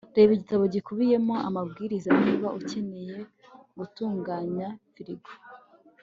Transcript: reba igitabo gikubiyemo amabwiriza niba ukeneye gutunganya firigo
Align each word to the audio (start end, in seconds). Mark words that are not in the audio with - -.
reba 0.15 0.31
igitabo 0.33 0.63
gikubiyemo 0.73 1.35
amabwiriza 1.47 2.09
niba 2.23 2.47
ukeneye 2.59 3.17
gutunganya 3.77 4.67
firigo 4.93 5.31